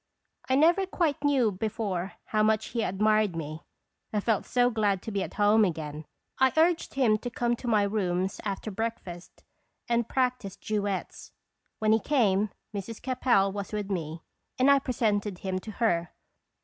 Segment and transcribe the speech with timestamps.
[0.49, 3.61] I never quite knew before how much he admired me.
[4.11, 6.05] I felt so glad to be at home again,
[6.39, 9.43] I urged him to come to my rooms after breakfast
[9.87, 11.33] and practice duets.
[11.77, 12.99] When he came, Mrs.
[12.99, 14.23] Capel was with me,
[14.57, 16.09] and I presented him to her.